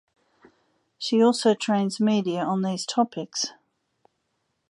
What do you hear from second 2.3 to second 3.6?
on these topics.